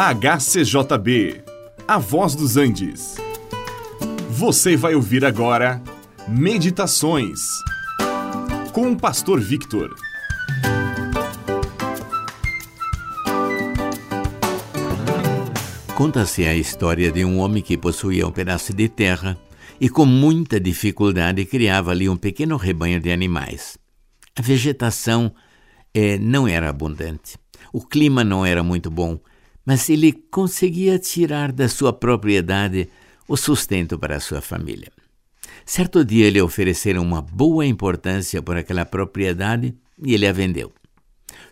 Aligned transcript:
HCJB, 0.00 1.42
A 1.88 1.98
Voz 1.98 2.36
dos 2.36 2.56
Andes. 2.56 3.16
Você 4.30 4.76
vai 4.76 4.94
ouvir 4.94 5.24
agora 5.24 5.82
Meditações 6.28 7.40
com 8.72 8.92
o 8.92 8.96
Pastor 8.96 9.40
Victor. 9.40 9.92
Conta-se 15.96 16.46
a 16.46 16.54
história 16.54 17.10
de 17.10 17.24
um 17.24 17.40
homem 17.40 17.60
que 17.60 17.76
possuía 17.76 18.24
um 18.24 18.30
pedaço 18.30 18.72
de 18.72 18.88
terra 18.88 19.36
e, 19.80 19.88
com 19.88 20.06
muita 20.06 20.60
dificuldade, 20.60 21.44
criava 21.44 21.90
ali 21.90 22.08
um 22.08 22.16
pequeno 22.16 22.56
rebanho 22.56 23.00
de 23.00 23.10
animais. 23.10 23.76
A 24.38 24.42
vegetação 24.42 25.34
eh, 25.92 26.18
não 26.18 26.46
era 26.46 26.68
abundante, 26.70 27.36
o 27.72 27.84
clima 27.84 28.22
não 28.22 28.46
era 28.46 28.62
muito 28.62 28.92
bom 28.92 29.18
mas 29.68 29.90
ele 29.90 30.12
conseguia 30.30 30.98
tirar 30.98 31.52
da 31.52 31.68
sua 31.68 31.92
propriedade 31.92 32.88
o 33.28 33.36
sustento 33.36 33.98
para 33.98 34.18
sua 34.18 34.40
família. 34.40 34.90
Certo 35.66 36.02
dia 36.02 36.30
lhe 36.30 36.40
ofereceram 36.40 37.02
uma 37.02 37.20
boa 37.20 37.66
importância 37.66 38.40
por 38.40 38.56
aquela 38.56 38.86
propriedade 38.86 39.76
e 40.02 40.14
ele 40.14 40.26
a 40.26 40.32
vendeu. 40.32 40.72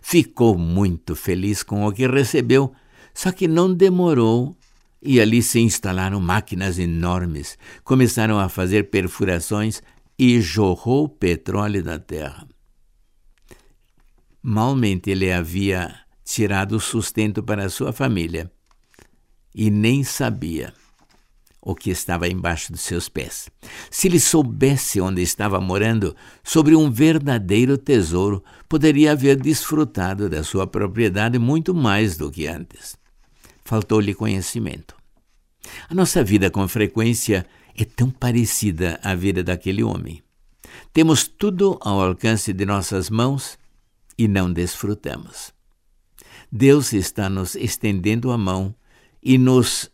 Ficou 0.01 0.57
muito 0.57 1.15
feliz 1.15 1.61
com 1.61 1.85
o 1.85 1.91
que 1.91 2.07
recebeu, 2.07 2.73
só 3.13 3.31
que 3.31 3.47
não 3.47 3.71
demorou 3.71 4.57
e 4.99 5.21
ali 5.21 5.43
se 5.43 5.59
instalaram 5.59 6.19
máquinas 6.19 6.79
enormes, 6.79 7.55
começaram 7.83 8.39
a 8.39 8.49
fazer 8.49 8.89
perfurações 8.89 9.83
e 10.17 10.41
jorrou 10.41 11.07
petróleo 11.07 11.83
da 11.83 11.99
terra. 11.99 12.47
Malmente 14.41 15.11
ele 15.11 15.31
havia 15.31 16.06
tirado 16.27 16.75
o 16.75 16.79
sustento 16.79 17.41
para 17.41 17.69
sua 17.69 17.93
família 17.93 18.51
e 19.55 19.71
nem 19.71 20.03
sabia 20.03 20.73
o 21.61 21.73
que 21.73 21.89
estava 21.89 22.27
embaixo 22.27 22.71
dos 22.71 22.81
seus 22.81 23.07
pés. 23.07 23.49
Se 23.89 24.07
ele 24.07 24.19
soubesse 24.19 24.99
onde 24.99 25.21
estava 25.21 25.59
morando, 25.59 26.15
sobre 26.43 26.75
um 26.75 26.91
verdadeiro 26.91 27.77
tesouro, 27.77 28.43
poderia 28.67 29.13
haver 29.13 29.37
desfrutado 29.37 30.29
da 30.29 30.43
sua 30.43 30.67
propriedade 30.67 31.39
muito 31.39 31.73
mais 31.73 32.17
do 32.17 32.29
que 32.29 32.45
antes. 32.45 32.97
Faltou-lhe 33.63 34.13
conhecimento. 34.13 34.95
A 35.89 35.95
nossa 35.95 36.23
vida, 36.23 36.49
com 36.49 36.67
frequência, 36.67 37.45
é 37.75 37.85
tão 37.85 38.09
parecida 38.09 38.99
à 39.01 39.15
vida 39.15 39.43
daquele 39.43 39.83
homem. 39.83 40.21
Temos 40.93 41.25
tudo 41.25 41.77
ao 41.81 42.01
alcance 42.01 42.53
de 42.53 42.65
nossas 42.65 43.09
mãos 43.09 43.57
e 44.17 44.27
não 44.27 44.51
desfrutamos. 44.51 45.56
Deus 46.51 46.93
está 46.93 47.29
nos 47.29 47.55
estendendo 47.55 48.31
a 48.31 48.37
mão 48.37 48.73
e 49.21 49.37
nos 49.37 49.91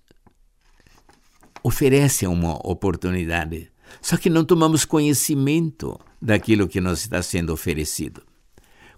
oferece 1.64 2.28
uma 2.28 2.56
oportunidade. 2.68 3.72
Só 4.02 4.18
que 4.18 4.30
não 4.30 4.44
tomamos 4.44 4.86
conhecimento 4.86 6.00
daquilo 6.22 6.68
que 6.68 6.81
nos 6.81 7.02
está 7.02 7.22
sendo 7.22 7.54
oferecido. 7.54 8.24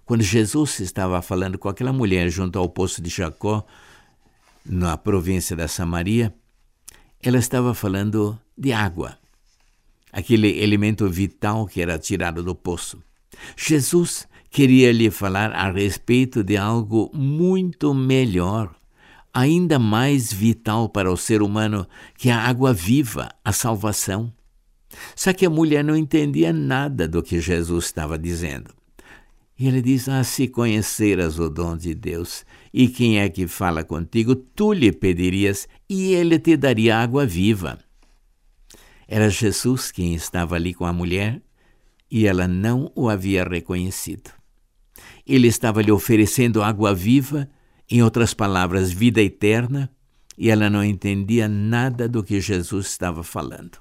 Quando 0.04 0.22
Jesus 0.22 0.80
estava 0.80 1.20
falando 1.22 1.58
com 1.58 1.68
aquela 1.68 1.92
mulher 1.92 2.28
junto 2.30 2.58
ao 2.58 2.68
poço 2.68 3.02
de 3.02 3.10
Jacó, 3.10 3.66
na 4.64 4.96
província 4.96 5.56
da 5.56 5.68
Samaria, 5.68 6.34
ela 7.22 7.38
estava 7.38 7.74
falando 7.74 8.38
de 8.56 8.72
água, 8.72 9.18
aquele 10.12 10.60
elemento 10.60 11.08
vital 11.08 11.66
que 11.66 11.80
era 11.80 11.98
tirado 11.98 12.42
do 12.42 12.54
poço. 12.54 13.02
Jesus 13.56 14.26
queria 14.56 14.90
lhe 14.90 15.10
falar 15.10 15.52
a 15.52 15.70
respeito 15.70 16.42
de 16.42 16.56
algo 16.56 17.10
muito 17.12 17.92
melhor, 17.92 18.74
ainda 19.30 19.78
mais 19.78 20.32
vital 20.32 20.88
para 20.88 21.12
o 21.12 21.16
ser 21.16 21.42
humano 21.42 21.86
que 22.16 22.30
a 22.30 22.38
água 22.38 22.72
viva, 22.72 23.28
a 23.44 23.52
salvação. 23.52 24.32
Só 25.14 25.34
que 25.34 25.44
a 25.44 25.50
mulher 25.50 25.84
não 25.84 25.94
entendia 25.94 26.54
nada 26.54 27.06
do 27.06 27.22
que 27.22 27.38
Jesus 27.38 27.84
estava 27.84 28.18
dizendo. 28.18 28.70
E 29.58 29.68
ele 29.68 29.82
diz: 29.82 30.08
Ah, 30.08 30.24
se 30.24 30.48
conheceras 30.48 31.38
o 31.38 31.50
dom 31.50 31.76
de 31.76 31.94
Deus, 31.94 32.46
e 32.72 32.88
quem 32.88 33.18
é 33.18 33.28
que 33.28 33.46
fala 33.46 33.84
contigo, 33.84 34.34
tu 34.34 34.72
lhe 34.72 34.90
pedirias, 34.90 35.68
e 35.86 36.14
ele 36.14 36.38
te 36.38 36.56
daria 36.56 36.96
água 36.96 37.26
viva. 37.26 37.78
Era 39.06 39.28
Jesus 39.28 39.92
quem 39.92 40.14
estava 40.14 40.54
ali 40.54 40.72
com 40.72 40.86
a 40.86 40.94
mulher, 40.94 41.42
e 42.10 42.26
ela 42.26 42.48
não 42.48 42.90
o 42.94 43.10
havia 43.10 43.44
reconhecido. 43.44 44.30
Ele 45.26 45.48
estava 45.48 45.82
lhe 45.82 45.90
oferecendo 45.90 46.62
água 46.62 46.94
viva, 46.94 47.48
em 47.90 48.02
outras 48.02 48.32
palavras, 48.32 48.92
vida 48.92 49.22
eterna, 49.22 49.90
e 50.38 50.50
ela 50.50 50.68
não 50.68 50.84
entendia 50.84 51.48
nada 51.48 52.08
do 52.08 52.22
que 52.22 52.40
Jesus 52.40 52.86
estava 52.86 53.22
falando. 53.22 53.78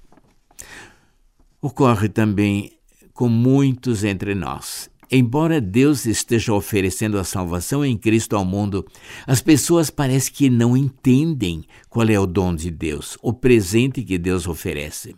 Ocorre 1.61 2.09
também 2.09 2.71
com 3.13 3.27
muitos 3.27 4.03
entre 4.03 4.33
nós. 4.33 4.89
Embora 5.11 5.61
Deus 5.61 6.05
esteja 6.05 6.53
oferecendo 6.53 7.19
a 7.19 7.23
salvação 7.23 7.85
em 7.85 7.95
Cristo 7.95 8.35
ao 8.35 8.43
mundo, 8.43 8.85
as 9.27 9.41
pessoas 9.41 9.89
parecem 9.89 10.33
que 10.33 10.49
não 10.49 10.75
entendem 10.75 11.63
qual 11.89 12.07
é 12.07 12.19
o 12.19 12.25
dom 12.25 12.55
de 12.55 12.71
Deus, 12.71 13.17
o 13.21 13.31
presente 13.31 14.03
que 14.03 14.17
Deus 14.17 14.47
oferece. 14.47 15.15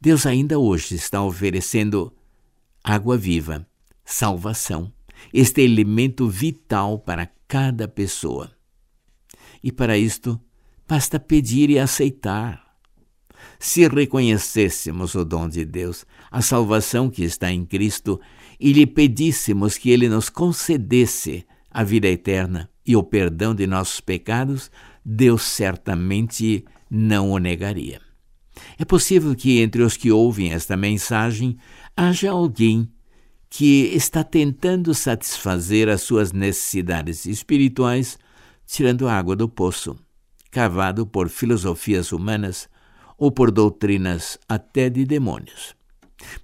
Deus 0.00 0.26
ainda 0.26 0.58
hoje 0.58 0.94
está 0.94 1.22
oferecendo 1.22 2.12
água 2.84 3.16
viva, 3.16 3.66
salvação 4.04 4.92
este 5.32 5.62
elemento 5.62 6.28
vital 6.28 6.98
para 6.98 7.30
cada 7.46 7.86
pessoa. 7.88 8.50
E 9.62 9.70
para 9.70 9.98
isto, 9.98 10.40
basta 10.88 11.20
pedir 11.20 11.70
e 11.70 11.78
aceitar. 11.78 12.70
Se 13.58 13.86
reconhecêssemos 13.88 15.14
o 15.14 15.24
dom 15.24 15.48
de 15.48 15.64
Deus, 15.64 16.04
a 16.30 16.42
salvação 16.42 17.10
que 17.10 17.22
está 17.22 17.50
em 17.50 17.64
Cristo, 17.64 18.20
e 18.58 18.72
lhe 18.72 18.86
pedíssemos 18.86 19.78
que 19.78 19.90
ele 19.90 20.08
nos 20.08 20.28
concedesse 20.28 21.46
a 21.70 21.82
vida 21.82 22.08
eterna 22.08 22.70
e 22.84 22.96
o 22.96 23.02
perdão 23.02 23.54
de 23.54 23.66
nossos 23.66 24.00
pecados, 24.00 24.70
Deus 25.04 25.42
certamente 25.42 26.64
não 26.90 27.30
o 27.30 27.38
negaria. 27.38 28.00
É 28.78 28.84
possível 28.84 29.34
que 29.34 29.60
entre 29.60 29.82
os 29.82 29.96
que 29.96 30.10
ouvem 30.10 30.52
esta 30.52 30.76
mensagem 30.76 31.56
haja 31.96 32.30
alguém 32.30 32.90
que 33.50 33.90
está 33.92 34.22
tentando 34.22 34.94
satisfazer 34.94 35.88
as 35.88 36.02
suas 36.02 36.30
necessidades 36.32 37.26
espirituais 37.26 38.16
tirando 38.64 39.08
água 39.08 39.34
do 39.34 39.48
poço, 39.48 39.98
cavado 40.52 41.04
por 41.04 41.28
filosofias 41.28 42.12
humanas 42.12 42.68
ou 43.18 43.32
por 43.32 43.50
doutrinas 43.50 44.38
até 44.48 44.88
de 44.88 45.04
demônios. 45.04 45.74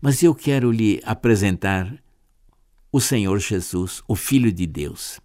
Mas 0.01 0.23
eu 0.23 0.35
quero 0.35 0.73
lhe 0.73 1.01
apresentar 1.05 1.97
o 2.91 3.01
Senhor 3.01 3.39
Jesus, 3.39 4.03
o 4.09 4.17
Filho 4.17 4.51
de 4.51 4.67
Deus. 4.67 5.21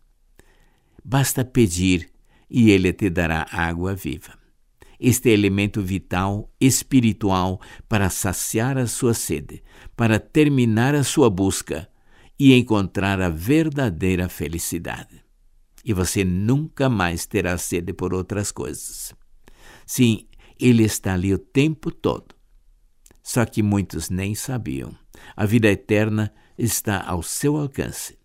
Basta 1.04 1.44
pedir 1.44 2.10
e 2.48 2.70
ele 2.70 2.94
te 2.94 3.10
dará 3.10 3.48
água 3.52 3.96
viva 3.96 4.41
este 5.02 5.32
elemento 5.32 5.82
vital, 5.82 6.54
espiritual, 6.60 7.60
para 7.90 8.08
saciar 8.12 8.78
a 8.78 8.86
sua 8.86 9.16
sede, 9.16 9.64
para 9.96 10.20
terminar 10.20 10.94
a 10.94 11.04
sua 11.04 11.28
busca 11.28 11.90
e 12.38 12.54
encontrar 12.54 13.20
a 13.20 13.28
verdadeira 13.28 14.30
felicidade. 14.30 15.24
E 15.84 15.92
você 15.92 16.24
nunca 16.24 16.88
mais 16.88 17.26
terá 17.26 17.58
sede 17.58 17.94
por 17.94 18.14
outras 18.14 18.52
coisas. 18.52 19.16
Sim, 19.88 20.28
ele 20.60 20.84
está 20.84 21.16
ali 21.16 21.34
o 21.34 21.40
tempo 21.40 21.90
todo. 21.90 22.36
Só 23.24 23.44
que 23.44 23.64
muitos 23.64 24.12
nem 24.12 24.36
sabiam. 24.36 24.96
A 25.36 25.48
vida 25.48 25.68
eterna 25.68 26.32
está 26.56 27.02
ao 27.02 27.24
seu 27.24 27.58
alcance. 27.58 28.20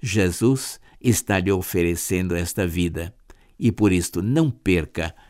Jesus 0.00 0.78
está 1.00 1.40
lhe 1.40 1.50
oferecendo 1.50 2.36
esta 2.36 2.66
vida 2.66 3.14
e 3.58 3.72
por 3.72 3.92
isto 3.92 4.20
não 4.22 4.50
perca 4.50 5.14